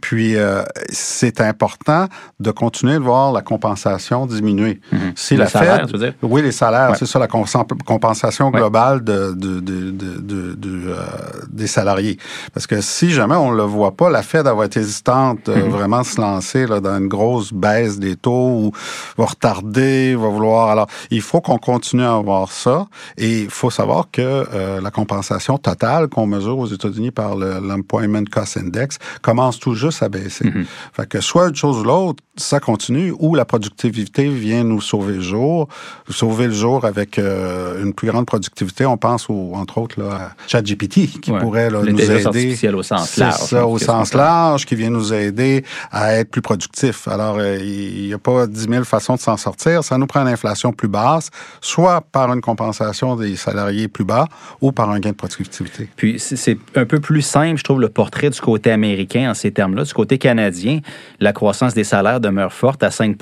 Puis 0.00 0.36
euh, 0.36 0.62
c'est 0.90 1.40
important 1.40 2.06
de 2.40 2.50
continuer 2.50 2.94
de 2.94 2.98
voir 2.98 3.32
la 3.32 3.42
compensation 3.42 4.26
diminuer. 4.26 4.80
Mm-hmm. 4.92 5.12
Si 5.14 5.36
la 5.36 5.46
Fed, 5.46 5.86
tu 5.86 5.92
veux 5.92 5.98
dire? 5.98 6.14
oui 6.22 6.42
les 6.42 6.52
salaires, 6.52 6.96
c'est 6.96 7.06
ça 7.06 7.18
la 7.18 7.28
compensation 7.28 8.50
globale 8.50 9.02
de, 9.04 9.32
de, 9.34 9.60
de, 9.60 9.90
de, 9.90 10.80
euh, 10.88 10.96
des 11.48 11.66
salariés. 11.66 12.18
Parce 12.52 12.66
que 12.66 12.80
si 12.80 13.10
jamais 13.10 13.36
on 13.36 13.50
le 13.50 13.62
voit 13.62 13.96
pas, 13.96 14.10
la 14.10 14.22
Fed 14.22 14.46
va 14.46 14.64
être 14.64 14.76
hésitante 14.76 15.46
de 15.46 15.54
mm-hmm. 15.54 15.68
vraiment 15.68 16.04
se 16.04 16.20
lancer 16.20 16.66
là, 16.66 16.80
dans 16.80 16.98
une 16.98 17.08
grosse 17.08 17.52
baisse 17.52 17.98
des 17.98 18.16
taux 18.16 18.30
ou 18.30 18.72
va 19.16 19.26
retarder, 19.26 20.14
va 20.14 20.28
vouloir. 20.28 20.70
Alors 20.70 20.86
il 21.10 21.22
faut 21.22 21.40
qu'on 21.40 21.58
continue 21.58 22.04
à 22.04 22.14
avoir 22.14 22.49
ça. 22.50 22.86
Et 23.16 23.42
il 23.42 23.50
faut 23.50 23.70
savoir 23.70 24.08
que 24.10 24.20
euh, 24.20 24.80
la 24.80 24.90
compensation 24.90 25.58
totale 25.58 26.08
qu'on 26.08 26.26
mesure 26.26 26.58
aux 26.58 26.66
États-Unis 26.66 27.10
par 27.10 27.36
l'Employment 27.36 28.24
Cost 28.30 28.56
Index 28.56 28.98
commence 29.22 29.58
tout 29.58 29.74
juste 29.74 30.02
à 30.02 30.08
baisser. 30.08 30.44
Mm-hmm. 30.44 30.64
Fait 30.92 31.08
que 31.08 31.20
soit 31.20 31.48
une 31.48 31.56
chose 31.56 31.78
ou 31.78 31.84
l'autre, 31.84 32.22
ça 32.36 32.60
continue, 32.60 33.14
ou 33.18 33.34
la 33.34 33.44
productivité 33.44 34.28
vient 34.28 34.64
nous 34.64 34.80
sauver 34.80 35.14
le 35.14 35.20
jour, 35.20 35.68
sauver 36.08 36.46
le 36.46 36.52
jour 36.52 36.84
avec 36.84 37.18
euh, 37.18 37.82
une 37.82 37.92
plus 37.92 38.08
grande 38.08 38.26
productivité. 38.26 38.86
On 38.86 38.96
pense, 38.96 39.28
au, 39.28 39.52
entre 39.54 39.78
autres, 39.78 40.00
là, 40.00 40.14
à 40.14 40.30
ChatGPT, 40.48 41.20
qui 41.20 41.32
pourrait 41.32 41.70
là, 41.70 41.82
nous 41.82 42.00
aider. 42.00 42.68
au 42.74 42.82
sens 42.82 43.16
large. 43.16 43.34
Ça, 43.34 43.66
au 43.66 43.78
sens 43.78 44.14
large, 44.14 44.66
qui 44.66 44.74
vient 44.74 44.90
nous 44.90 45.12
aider 45.12 45.64
à 45.90 46.14
être 46.14 46.30
plus 46.30 46.42
productif. 46.42 47.06
Alors, 47.08 47.36
euh, 47.38 47.58
il 47.60 48.06
n'y 48.06 48.14
a 48.14 48.18
pas 48.18 48.46
10 48.46 48.68
000 48.68 48.84
façons 48.84 49.14
de 49.14 49.20
s'en 49.20 49.36
sortir. 49.36 49.84
Ça 49.84 49.98
nous 49.98 50.06
prend 50.06 50.22
une 50.22 50.28
inflation 50.28 50.72
plus 50.72 50.88
basse, 50.88 51.30
soit 51.60 52.00
par 52.00 52.32
une 52.32 52.39
compensation 52.40 53.16
des 53.16 53.36
salariés 53.36 53.88
plus 53.88 54.04
bas 54.04 54.26
ou 54.60 54.72
par 54.72 54.90
un 54.90 55.00
gain 55.00 55.10
de 55.10 55.16
productivité. 55.16 55.88
Puis 55.96 56.18
c'est 56.18 56.58
un 56.74 56.84
peu 56.84 57.00
plus 57.00 57.22
simple, 57.22 57.58
je 57.58 57.64
trouve, 57.64 57.80
le 57.80 57.88
portrait 57.88 58.30
du 58.30 58.40
côté 58.40 58.70
américain 58.70 59.30
en 59.30 59.34
ces 59.34 59.50
termes-là. 59.50 59.84
Du 59.84 59.92
côté 59.92 60.18
canadien, 60.18 60.80
la 61.20 61.32
croissance 61.32 61.74
des 61.74 61.84
salaires 61.84 62.20
demeure 62.20 62.52
forte 62.52 62.82
à 62.82 62.90
5 62.90 63.16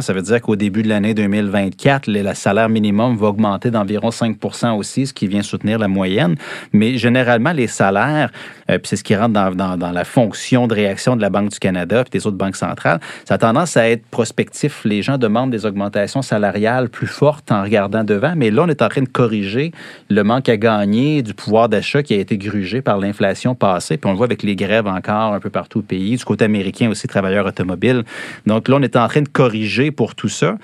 Ça 0.00 0.12
veut 0.12 0.22
dire 0.22 0.40
qu'au 0.40 0.56
début 0.56 0.82
de 0.82 0.88
l'année 0.88 1.14
2024, 1.14 2.06
le 2.06 2.34
salaire 2.34 2.68
minimum 2.68 3.16
va 3.16 3.28
augmenter 3.28 3.70
d'environ 3.70 4.10
5 4.10 4.36
aussi, 4.76 5.06
ce 5.06 5.12
qui 5.12 5.26
vient 5.26 5.42
soutenir 5.42 5.78
la 5.78 5.88
moyenne. 5.88 6.36
Mais 6.72 6.96
généralement, 6.96 7.52
les 7.52 7.66
salaires, 7.66 8.30
euh, 8.70 8.78
puis 8.78 8.88
c'est 8.88 8.96
ce 8.96 9.04
qui 9.04 9.14
rentre 9.16 9.32
dans, 9.32 9.76
dans, 9.76 9.92
la 9.92 10.04
fonction 10.04 10.66
de 10.66 10.74
réaction 10.74 11.16
de 11.16 11.22
la 11.22 11.30
Banque 11.30 11.50
du 11.50 11.58
Canada 11.58 12.04
puis 12.04 12.18
des 12.18 12.26
autres 12.26 12.36
banques 12.36 12.56
centrales, 12.56 13.00
ça 13.24 13.34
a 13.34 13.38
tendance 13.38 13.76
à 13.76 13.88
être 13.88 14.06
prospectif. 14.06 14.84
Les 14.84 15.02
gens 15.02 15.18
demandent 15.18 15.50
des 15.50 15.66
augmentations 15.66 16.22
salariales 16.22 16.88
plus 16.88 17.06
fortes 17.06 17.52
en 17.52 17.62
regardant 17.62 18.04
devant, 18.04 18.34
mais 18.36 18.50
là, 18.50 18.61
on 18.64 18.68
est 18.68 18.82
en 18.82 18.88
train 18.88 19.02
de 19.02 19.08
corriger 19.08 19.72
le 20.10 20.24
manque 20.24 20.48
à 20.48 20.56
gagner 20.56 21.22
du 21.22 21.34
pouvoir 21.34 21.68
d'achat 21.68 22.02
qui 22.02 22.14
a 22.14 22.18
été 22.18 22.38
grugé 22.38 22.82
par 22.82 22.98
l'inflation 22.98 23.54
passée. 23.54 23.96
Puis 23.96 24.08
on 24.08 24.12
le 24.12 24.16
voit 24.16 24.26
avec 24.26 24.42
les 24.42 24.56
grèves 24.56 24.86
encore 24.86 25.34
un 25.34 25.40
peu 25.40 25.50
partout 25.50 25.80
au 25.80 25.82
pays, 25.82 26.16
du 26.16 26.24
côté 26.24 26.44
américain 26.44 26.90
aussi, 26.90 27.06
travailleurs 27.08 27.46
automobiles. 27.46 28.04
Donc 28.46 28.68
là, 28.68 28.76
on 28.78 28.82
est 28.82 28.96
en 28.96 29.08
train 29.08 29.22
de 29.22 29.28
corriger 29.28 29.90
pour 29.90 30.14
tout 30.14 30.28
ça. 30.28 30.56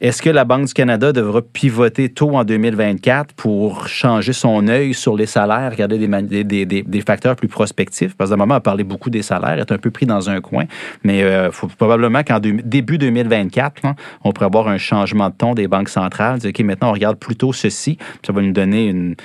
Est-ce 0.00 0.20
que 0.20 0.28
la 0.28 0.44
Banque 0.44 0.66
du 0.66 0.74
Canada 0.74 1.12
devra 1.12 1.40
pivoter 1.40 2.10
tôt 2.10 2.36
en 2.36 2.44
2024 2.44 3.34
pour 3.34 3.88
changer 3.88 4.34
son 4.34 4.68
œil 4.68 4.92
sur 4.92 5.16
les 5.16 5.24
salaires, 5.24 5.70
regarder 5.70 5.98
des, 5.98 7.00
facteurs 7.00 7.34
plus 7.34 7.48
prospectifs? 7.48 8.14
Parce 8.14 8.28
qu'à 8.28 8.34
un 8.34 8.36
moment, 8.36 8.56
on 8.56 8.60
parlé 8.60 8.84
beaucoup 8.84 9.08
des 9.08 9.22
salaires, 9.22 9.58
est 9.58 9.72
un 9.72 9.78
peu 9.78 9.90
pris 9.90 10.04
dans 10.04 10.28
un 10.28 10.40
coin, 10.42 10.64
mais 11.02 11.22
euh, 11.22 11.50
faut 11.50 11.68
probablement 11.68 12.22
qu'en 12.22 12.40
début 12.40 12.98
2024, 12.98 13.82
on 14.24 14.32
pourrait 14.32 14.46
avoir 14.46 14.68
un 14.68 14.76
changement 14.76 15.30
de 15.30 15.34
ton 15.34 15.54
des 15.54 15.66
banques 15.66 15.88
centrales. 15.88 16.40
Dire, 16.40 16.50
OK, 16.50 16.60
maintenant, 16.60 16.90
on 16.90 16.92
regarde 16.92 17.16
plutôt 17.16 17.45
ceci. 17.52 17.98
Ça 18.24 18.32
va 18.32 18.42
nous 18.42 18.52
donner 18.52 18.86
une, 18.86 19.16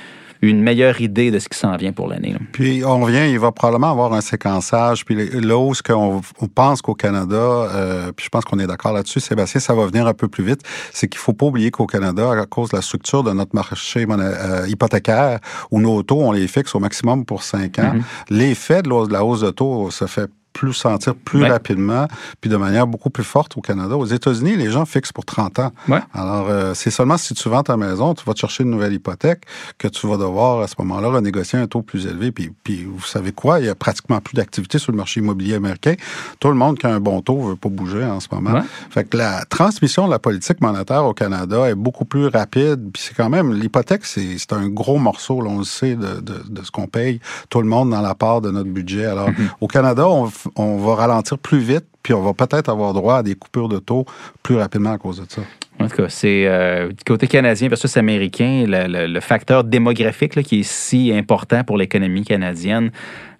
une 0.41 0.61
meilleure 0.61 0.99
idée 1.01 1.29
de 1.29 1.39
ce 1.39 1.47
qui 1.47 1.57
s'en 1.57 1.75
vient 1.77 1.91
pour 1.91 2.07
l'année. 2.07 2.35
Puis 2.51 2.83
on 2.83 3.05
vient, 3.05 3.27
il 3.27 3.37
va 3.37 3.51
probablement 3.51 3.91
avoir 3.91 4.13
un 4.13 4.21
séquençage. 4.21 5.05
Puis 5.05 5.29
là 5.39 5.57
où 5.57 5.73
qu'on 5.85 6.21
on 6.39 6.47
pense 6.47 6.81
qu'au 6.81 6.95
Canada, 6.95 7.35
euh, 7.35 8.11
puis 8.11 8.25
je 8.25 8.29
pense 8.29 8.43
qu'on 8.43 8.57
est 8.59 8.67
d'accord 8.67 8.93
là-dessus, 8.93 9.19
Sébastien, 9.19 9.61
ça 9.61 9.75
va 9.75 9.85
venir 9.85 10.07
un 10.07 10.13
peu 10.13 10.27
plus 10.27 10.43
vite. 10.43 10.61
C'est 10.91 11.07
qu'il 11.07 11.19
faut 11.19 11.33
pas 11.33 11.45
oublier 11.45 11.69
qu'au 11.69 11.85
Canada, 11.85 12.31
à 12.31 12.45
cause 12.45 12.69
de 12.69 12.75
la 12.75 12.81
structure 12.81 13.23
de 13.23 13.31
notre 13.31 13.55
marché 13.55 14.05
euh, 14.09 14.67
hypothécaire, 14.67 15.39
où 15.69 15.79
nos 15.79 16.01
taux, 16.01 16.21
on 16.21 16.31
les 16.31 16.47
fixe 16.47 16.73
au 16.73 16.79
maximum 16.79 17.25
pour 17.25 17.43
cinq 17.43 17.77
ans, 17.77 17.93
mm-hmm. 17.93 18.01
l'effet 18.31 18.81
de 18.81 19.13
la 19.13 19.23
hausse 19.23 19.41
de 19.41 19.51
taux 19.51 19.91
se 19.91 20.05
fait 20.07 20.29
plus 20.53 20.73
sentir 20.73 21.15
plus 21.15 21.43
rapidement, 21.43 22.07
puis 22.39 22.49
de 22.49 22.57
manière 22.57 22.87
beaucoup 22.87 23.09
plus 23.09 23.23
forte 23.23 23.57
au 23.57 23.61
Canada. 23.61 23.95
Aux 23.95 24.05
États-Unis, 24.05 24.55
les 24.55 24.71
gens 24.71 24.85
fixent 24.85 25.11
pour 25.11 25.25
30 25.25 25.59
ans. 25.59 25.71
Alors, 26.13 26.47
euh, 26.49 26.73
c'est 26.73 26.91
seulement 26.91 27.17
si 27.17 27.33
tu 27.33 27.49
vends 27.49 27.63
ta 27.63 27.77
maison, 27.77 28.13
tu 28.13 28.23
vas 28.25 28.33
te 28.33 28.39
chercher 28.39 28.63
une 28.63 28.71
nouvelle 28.71 28.93
hypothèque, 28.93 29.43
que 29.77 29.87
tu 29.87 30.07
vas 30.07 30.17
devoir 30.17 30.61
à 30.61 30.67
ce 30.67 30.75
moment-là 30.79 31.09
renégocier 31.09 31.59
un 31.59 31.67
taux 31.67 31.81
plus 31.81 32.05
élevé. 32.05 32.31
Puis, 32.31 32.51
puis 32.63 32.83
vous 32.83 33.01
savez 33.01 33.31
quoi? 33.31 33.59
Il 33.59 33.65
y 33.65 33.69
a 33.69 33.75
pratiquement 33.75 34.19
plus 34.19 34.35
d'activité 34.35 34.77
sur 34.77 34.91
le 34.91 34.97
marché 34.97 35.19
immobilier 35.19 35.55
américain. 35.55 35.95
Tout 36.39 36.49
le 36.49 36.55
monde 36.55 36.77
qui 36.77 36.85
a 36.85 36.93
un 36.93 36.99
bon 36.99 37.21
taux 37.21 37.41
veut 37.41 37.55
pas 37.55 37.69
bouger 37.69 38.03
en 38.03 38.19
ce 38.19 38.27
moment. 38.31 38.61
Fait 38.89 39.05
que 39.05 39.17
la 39.17 39.45
transmission 39.45 40.05
de 40.05 40.11
la 40.11 40.19
politique 40.19 40.61
monétaire 40.61 41.05
au 41.05 41.13
Canada 41.13 41.69
est 41.69 41.75
beaucoup 41.75 42.05
plus 42.05 42.27
rapide. 42.27 42.91
Puis 42.93 43.03
c'est 43.07 43.15
quand 43.15 43.29
même, 43.29 43.53
l'hypothèque, 43.53 44.05
c'est 44.05 44.53
un 44.53 44.67
gros 44.67 44.97
morceau, 44.97 45.41
là, 45.41 45.49
on 45.49 45.59
le 45.59 45.63
sait, 45.63 45.95
de, 45.95 46.19
de, 46.19 46.43
de 46.47 46.63
ce 46.63 46.71
qu'on 46.71 46.87
paye 46.87 47.19
tout 47.49 47.61
le 47.61 47.67
monde 47.67 47.89
dans 47.89 48.01
la 48.01 48.15
part 48.15 48.41
de 48.41 48.51
notre 48.51 48.69
budget. 48.69 49.05
Alors, 49.05 49.29
mm-hmm. 49.29 49.49
au 49.61 49.67
Canada, 49.67 50.07
on, 50.07 50.29
on 50.55 50.77
va 50.77 50.95
ralentir 50.95 51.37
plus 51.37 51.59
vite, 51.59 51.85
puis 52.03 52.13
on 52.13 52.21
va 52.21 52.33
peut-être 52.33 52.69
avoir 52.69 52.93
droit 52.93 53.17
à 53.17 53.23
des 53.23 53.35
coupures 53.35 53.69
de 53.69 53.79
taux 53.79 54.05
plus 54.43 54.55
rapidement 54.55 54.91
à 54.91 54.97
cause 54.97 55.19
de 55.19 55.25
ça. 55.29 55.41
En 55.79 55.87
tout 55.87 55.95
cas, 55.95 56.09
c'est 56.09 56.45
euh, 56.45 56.89
du 56.89 57.03
côté 57.05 57.27
canadien 57.27 57.67
versus 57.67 57.97
américain, 57.97 58.65
le, 58.67 59.19
facteur 59.19 59.63
démographique 59.63 60.41
qui 60.43 60.59
est 60.59 60.63
si 60.63 61.11
important 61.11 61.63
pour 61.63 61.77
l'économie 61.77 62.23
canadienne 62.23 62.91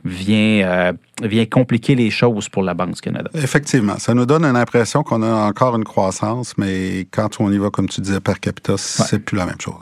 vient, 0.04 0.66
euh, 0.66 0.94
vient 1.22 1.46
compliquer 1.46 1.94
les 1.94 2.10
choses 2.10 2.50
pour 2.50 2.64
la 2.64 2.74
Banque 2.74 2.96
du 2.96 3.02
Canada. 3.02 3.30
Effectivement. 3.36 3.98
Ça 4.00 4.14
nous 4.14 4.26
donne 4.26 4.44
une 4.46 4.56
impression 4.56 5.04
qu'on 5.04 5.22
a 5.22 5.48
encore 5.48 5.76
une 5.76 5.84
croissance, 5.84 6.58
mais 6.58 7.08
quand 7.12 7.40
on 7.40 7.52
y 7.52 7.58
va, 7.58 7.70
comme 7.70 7.88
tu 7.88 8.02
disais, 8.02 8.20
per 8.20 8.40
capita, 8.42 8.76
c'est 8.78 9.20
plus 9.20 9.38
la 9.38 9.46
même 9.46 9.60
chose. 9.62 9.76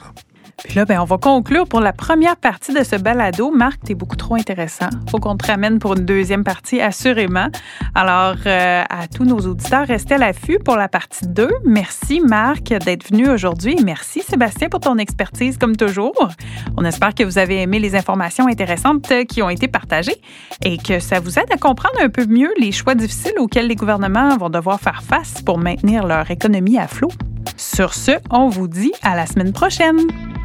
Puis 0.64 0.76
là, 0.76 0.86
ben, 0.86 1.00
on 1.00 1.06
va 1.06 1.18
conclure 1.18 1.68
pour 1.68 1.80
la 1.80 1.94
première 1.94 2.36
partie 2.36 2.74
de 2.74 2.84
ce 2.84 2.96
balado. 2.96 3.52
Marc, 3.52 3.80
tu 3.86 3.92
es 3.94 3.96
beaucoup 3.96 4.16
trop 4.16 4.36
intéressant. 4.36 4.90
Faut 5.10 5.20
qu'on 5.20 5.38
te 5.38 5.48
ramène 5.48 5.80
pour 5.80 5.96
une 5.96 6.06
deuxième 6.06 6.44
partie, 6.44 6.82
assurément. 6.82 7.48
Alors, 7.96 8.36
euh, 8.46 8.84
à 8.90 9.08
tous 9.08 9.24
nos 9.24 9.40
auditeurs, 9.40 9.88
restez 9.88 10.16
à 10.16 10.18
l'affût 10.18 10.60
pour 10.60 10.76
la 10.76 10.88
partie 10.88 11.28
2. 11.28 11.50
Merci, 11.66 12.22
Marc, 12.22 12.64
d'être 12.64 13.10
venu 13.10 13.30
aujourd'hui. 13.30 13.78
Merci, 13.84 14.22
Sébastien, 14.22 14.70
pour 14.70 14.80
ton 14.80 14.98
expertise, 14.98 15.58
comme 15.58 15.76
toujours. 15.76 16.30
On 16.78 16.86
espère 16.86 17.16
que 17.16 17.24
vous 17.24 17.38
avez 17.38 17.62
aimé 17.62 17.80
les 17.80 17.96
informations 17.96 18.48
intéressantes 18.48 19.12
qui 19.28 19.42
ont 19.42 19.50
été 19.50 19.68
partagées 19.68 20.22
et 20.64 20.78
que 20.78 21.00
ça 21.00 21.20
vous 21.20 21.40
aide 21.40 21.52
à 21.52 21.58
comprendre 21.58 21.96
un 22.02 22.10
peu 22.10 22.26
mieux 22.26 22.52
les 22.60 22.72
choix 22.72 22.96
difficiles 22.96 23.40
auxquels 23.40 23.68
les 23.68 23.76
gouvernements 23.76 24.38
vont 24.38 24.50
devoir 24.50 24.80
faire 24.80 25.04
face 25.04 25.42
pour 25.42 25.58
maintenir 25.58 26.06
leur 26.06 26.30
économie 26.32 26.78
à 26.78 26.88
flot. 26.88 27.10
Sur 27.58 27.94
ce, 27.94 28.12
on 28.30 28.50
vous 28.50 28.68
dit 28.68 28.94
à 29.04 29.16
la 29.16 29.26
semaine 29.26 29.54
prochaine. 29.54 30.29